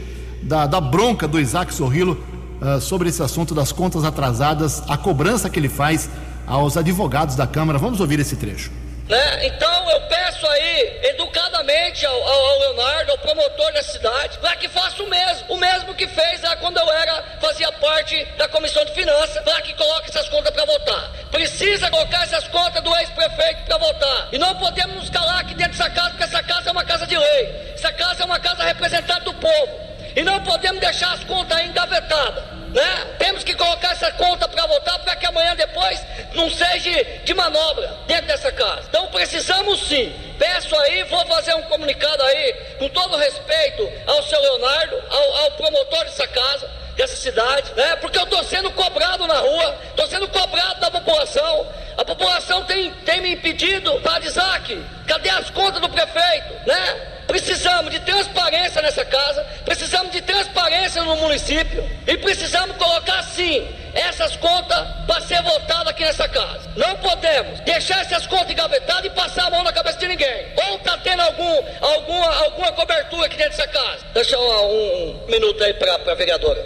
[0.43, 2.19] da, da bronca do Isaac Sorrilo
[2.61, 6.09] uh, sobre esse assunto das contas atrasadas, a cobrança que ele faz
[6.47, 7.79] aos advogados da Câmara.
[7.79, 8.71] Vamos ouvir esse trecho.
[9.09, 9.47] Né?
[9.47, 15.03] Então eu peço aí, educadamente, ao, ao, Leonardo, ao promotor da cidade, para que faça
[15.03, 15.47] o mesmo.
[15.49, 19.61] O mesmo que fez lá quando eu era, fazia parte da comissão de finanças, para
[19.63, 21.11] que coloque essas contas para votar.
[21.31, 24.29] Precisa colocar essas contas do ex-prefeito para votar.
[24.33, 27.07] E não podemos nos calar aqui dentro dessa casa, porque essa casa é uma casa
[27.07, 27.73] de lei.
[27.75, 29.92] Essa casa é uma casa representada do povo.
[30.15, 32.45] E não podemos deixar as contas engavetadas.
[32.73, 33.17] Né?
[33.19, 36.01] Temos que colocar essa conta para votar para que amanhã depois
[36.35, 38.85] não seja de manobra dentro dessa casa.
[38.89, 40.13] Então precisamos sim.
[40.39, 45.51] Peço aí, vou fazer um comunicado aí, com todo respeito ao seu Leonardo, ao, ao
[45.53, 47.97] promotor dessa casa, dessa cidade, né?
[47.97, 51.67] Porque eu estou sendo cobrado na rua, estou sendo cobrado da população.
[51.97, 57.22] A população tem, tem me impedido, Padre Isaac, cadê as contas do prefeito, né?
[57.33, 64.37] Precisamos de transparência nessa casa, precisamos de transparência no município e precisamos colocar sim essas
[64.37, 66.71] contas para ser votadas aqui nessa casa.
[66.77, 70.47] Não podemos deixar essas contas engavetadas e passar a mão na cabeça de ninguém.
[70.69, 74.05] Ou está tendo algum, alguma, alguma cobertura aqui dentro dessa casa.
[74.13, 76.63] Deixa um, um minuto aí para a vereadora.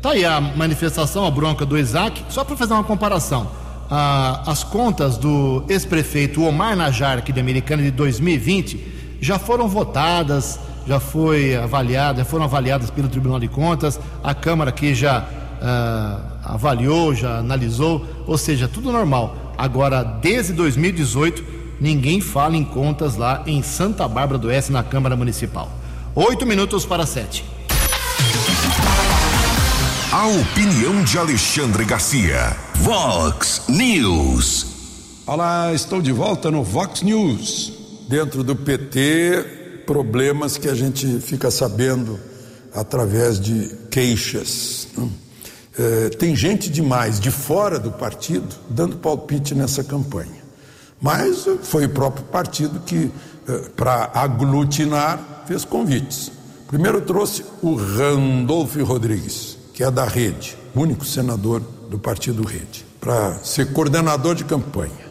[0.00, 3.50] Tá aí a manifestação, a bronca do Isaac, só para fazer uma comparação.
[3.90, 10.58] Ah, as contas do ex-prefeito Omar Najar, aqui de Americana, de 2020 já foram votadas,
[10.86, 17.14] já foi avaliadas, foram avaliadas pelo Tribunal de Contas, a Câmara aqui já uh, avaliou,
[17.14, 19.54] já analisou, ou seja, tudo normal.
[19.58, 21.44] Agora, desde 2018,
[21.80, 25.68] ninguém fala em contas lá em Santa Bárbara do Oeste, na Câmara Municipal.
[26.14, 27.44] Oito minutos para sete.
[30.10, 32.56] A opinião de Alexandre Garcia.
[32.74, 34.66] Vox News.
[35.24, 37.79] Olá, estou de volta no Vox News
[38.10, 42.18] dentro do PT problemas que a gente fica sabendo
[42.74, 44.88] através de queixas.
[44.96, 45.08] Né?
[45.78, 50.40] É, tem gente demais de fora do partido dando palpite nessa campanha.
[51.00, 53.12] Mas foi o próprio partido que,
[53.48, 56.32] é, para aglutinar, fez convites.
[56.66, 63.34] Primeiro trouxe o Randolfo Rodrigues, que é da Rede, único senador do partido Rede, para
[63.44, 65.10] ser coordenador de campanha.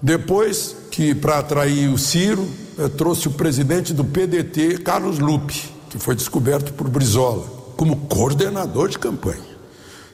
[0.00, 2.44] Depois, que para atrair o Ciro,
[2.76, 7.46] eh, trouxe o presidente do PDT, Carlos Lupe, que foi descoberto por Brizola,
[7.76, 9.46] como coordenador de campanha.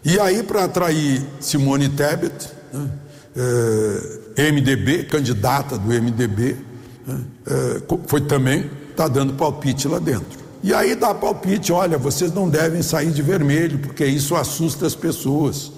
[0.05, 2.91] E aí, para atrair Simone Tebet, né,
[3.35, 6.59] eh, MDB, candidata do MDB,
[7.07, 10.39] né, eh, foi também, está dando palpite lá dentro.
[10.63, 14.95] E aí dá palpite, olha, vocês não devem sair de vermelho, porque isso assusta as
[14.95, 15.73] pessoas.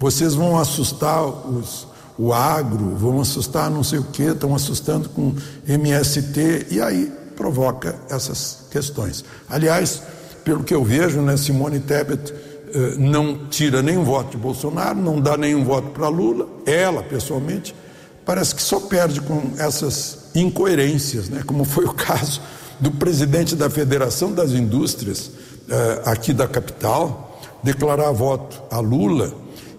[0.00, 1.87] Vocês vão assustar os,
[2.18, 5.32] o agro, vão assustar não sei o que, estão assustando com
[5.66, 9.24] MST, e aí provoca essas questões.
[9.48, 10.02] Aliás,
[10.42, 12.34] pelo que eu vejo, né, Simone Tebet
[12.74, 17.74] eh, não tira nenhum voto de Bolsonaro, não dá nenhum voto para Lula, ela pessoalmente,
[18.26, 21.42] parece que só perde com essas incoerências, né?
[21.46, 22.42] como foi o caso
[22.80, 25.30] do presidente da Federação das Indústrias
[25.68, 29.32] eh, aqui da capital, declarar voto a Lula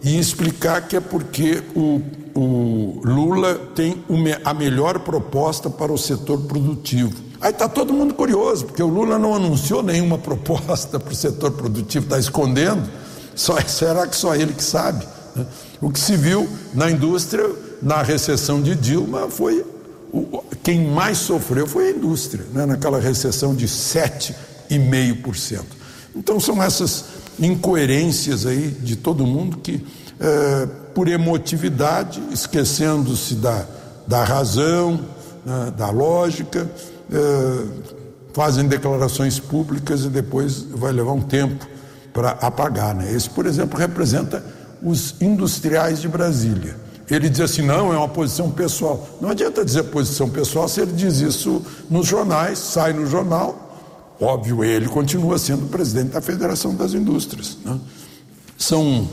[0.03, 2.01] e explicar que é porque o,
[2.33, 4.03] o Lula tem
[4.43, 7.29] a melhor proposta para o setor produtivo.
[7.41, 11.51] Aí está todo mundo curioso, porque o Lula não anunciou nenhuma proposta para o setor
[11.51, 12.89] produtivo, está escondendo.
[13.35, 15.07] Só, será que só ele que sabe?
[15.35, 15.45] Né?
[15.81, 17.49] O que se viu na indústria,
[17.81, 19.65] na recessão de Dilma, foi
[20.11, 22.65] o, quem mais sofreu foi a indústria, né?
[22.65, 25.63] naquela recessão de 7,5%.
[26.15, 27.05] Então são essas
[27.39, 29.85] incoerências aí de todo mundo que,
[30.19, 33.65] é, por emotividade, esquecendo-se da,
[34.07, 34.99] da razão,
[35.45, 36.69] né, da lógica,
[37.11, 37.89] é,
[38.33, 41.65] fazem declarações públicas e depois vai levar um tempo
[42.13, 42.93] para apagar.
[42.95, 43.11] Né?
[43.13, 44.43] Esse, por exemplo, representa
[44.81, 46.75] os industriais de Brasília.
[47.09, 49.07] Ele diz assim: não, é uma posição pessoal.
[49.19, 53.68] Não adianta dizer posição pessoal se ele diz isso nos jornais, sai no jornal,
[54.19, 57.57] Óbvio, ele continua sendo presidente da Federação das Indústrias.
[57.63, 57.79] Né?
[58.57, 59.07] São,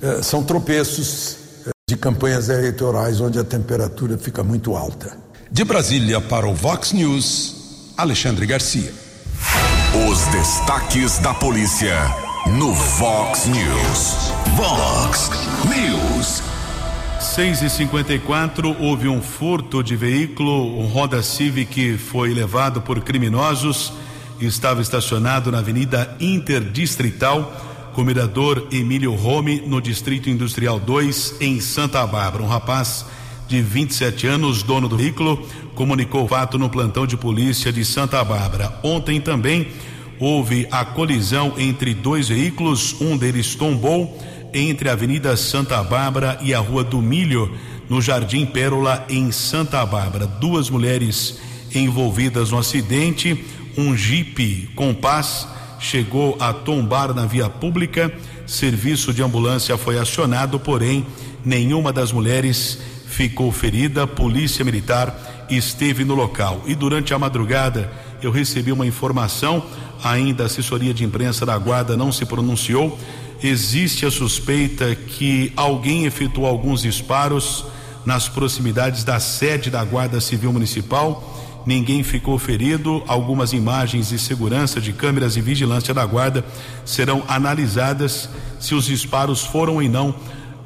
[0.00, 1.36] é, são tropeços
[1.66, 5.18] é, de campanhas eleitorais onde a temperatura fica muito alta.
[5.50, 8.92] De Brasília para o Vox News, Alexandre Garcia.
[10.08, 11.96] Os destaques da polícia
[12.58, 14.32] no Vox News.
[14.56, 15.30] Vox
[15.64, 16.42] News.
[17.20, 23.92] 6 e 54 houve um furto de veículo, um Honda Civic foi levado por criminosos
[24.46, 32.06] estava estacionado na Avenida Interdistrital, com mirador Emílio Rome, no Distrito Industrial 2, em Santa
[32.06, 32.42] Bárbara.
[32.42, 33.06] Um rapaz
[33.46, 38.22] de 27 anos, dono do veículo, comunicou o fato no plantão de polícia de Santa
[38.24, 38.78] Bárbara.
[38.82, 39.68] Ontem também
[40.18, 44.18] houve a colisão entre dois veículos, um deles tombou
[44.52, 47.52] entre a Avenida Santa Bárbara e a Rua do Milho,
[47.88, 50.26] no Jardim Pérola, em Santa Bárbara.
[50.26, 51.38] Duas mulheres
[51.74, 53.44] envolvidas no acidente
[53.76, 55.48] um Jeep Compass
[55.78, 58.12] chegou a tombar na via pública.
[58.46, 61.06] Serviço de ambulância foi acionado, porém,
[61.44, 64.06] nenhuma das mulheres ficou ferida.
[64.06, 66.62] Polícia Militar esteve no local.
[66.66, 67.90] E durante a madrugada,
[68.22, 69.64] eu recebi uma informação,
[70.02, 72.98] ainda a assessoria de imprensa da Guarda não se pronunciou.
[73.42, 77.66] Existe a suspeita que alguém efetuou alguns disparos
[78.06, 83.02] nas proximidades da sede da Guarda Civil Municipal ninguém ficou ferido.
[83.06, 86.44] Algumas imagens de segurança de câmeras e vigilância da guarda
[86.84, 88.28] serão analisadas
[88.60, 90.14] se os disparos foram ou não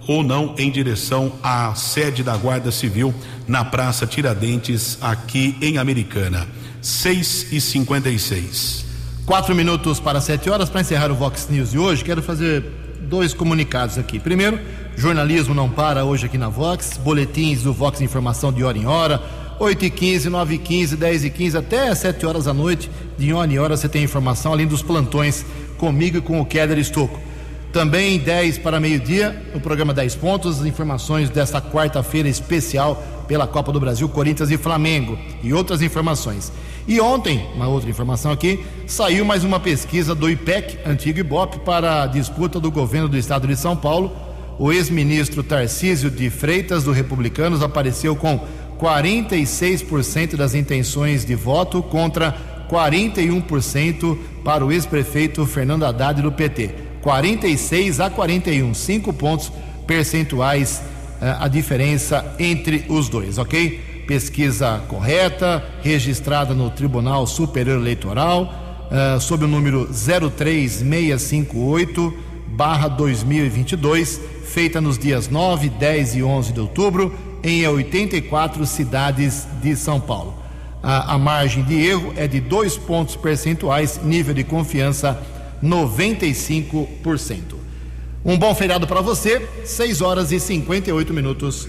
[0.06, 3.14] ou não em direção à sede da Guarda Civil
[3.46, 6.48] na Praça Tiradentes, aqui em Americana.
[6.80, 8.86] 6 e 56
[9.26, 12.02] Quatro minutos para sete horas para encerrar o Vox News de hoje.
[12.02, 12.64] Quero fazer
[13.02, 14.18] dois comunicados aqui.
[14.18, 14.58] Primeiro,
[14.96, 19.22] jornalismo não para hoje aqui na Vox, boletins do Vox Informação de hora em hora
[19.60, 22.88] 8 e 15, 9 e 15, 10 e 15, até 7 horas da noite,
[23.18, 25.44] de hora em hora você tem informação, além dos plantões
[25.76, 27.18] comigo e com o Keller Estocco.
[27.72, 33.72] Também 10 para meio-dia, o programa 10 pontos, as informações desta quarta-feira especial pela Copa
[33.72, 36.52] do Brasil, Corinthians e Flamengo e outras informações.
[36.86, 42.04] E ontem, uma outra informação aqui, saiu mais uma pesquisa do IPEC, antigo IBOP, para
[42.04, 44.16] a disputa do governo do estado de São Paulo.
[44.58, 48.40] O ex-ministro Tarcísio de Freitas, do Republicanos, apareceu com
[48.78, 52.36] 46% das intenções de voto contra
[52.70, 56.70] 41% para o ex-prefeito Fernando Haddad do PT.
[57.02, 59.50] 46 a 41, 5 pontos
[59.86, 60.82] percentuais
[61.20, 64.04] uh, a diferença entre os dois, ok?
[64.06, 72.14] Pesquisa correta, registrada no Tribunal Superior Eleitoral, uh, sob o número 03658
[72.48, 79.76] barra 2022, feita nos dias 9, 10 e 11 de outubro em 84 cidades de
[79.76, 80.34] São Paulo.
[80.82, 85.20] A, a, margem de erro é de dois pontos percentuais, nível de confiança
[85.62, 87.58] 95%.
[88.24, 91.68] Um bom feriado para você, 6 horas e 58 minutos.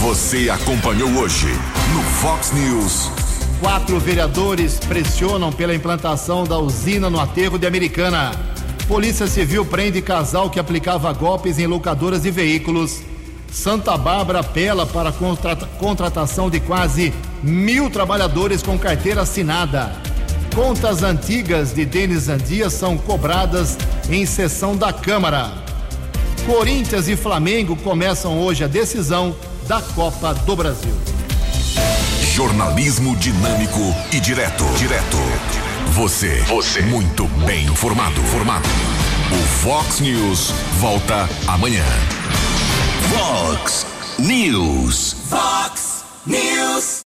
[0.00, 1.48] Você acompanhou hoje
[1.92, 3.10] no Fox News.
[3.60, 8.30] Quatro vereadores pressionam pela implantação da usina no aterro de Americana.
[8.86, 13.02] Polícia Civil prende casal que aplicava golpes em locadoras de veículos.
[13.50, 15.12] Santa Bárbara apela para a
[15.78, 19.92] contratação de quase mil trabalhadores com carteira assinada.
[20.54, 23.76] Contas antigas de Denis Andia são cobradas
[24.10, 25.52] em sessão da Câmara.
[26.46, 29.36] Corinthians e Flamengo começam hoje a decisão
[29.66, 30.94] da Copa do Brasil.
[32.34, 33.80] Jornalismo dinâmico
[34.12, 34.64] e direto.
[34.78, 35.18] Direto.
[35.92, 36.42] Você.
[36.46, 36.82] Você.
[36.82, 38.20] Muito bem informado.
[38.22, 38.68] Formado.
[39.30, 41.84] O Fox News volta amanhã.
[43.06, 43.84] Fox
[44.18, 45.14] News.
[45.30, 46.88] Fox News.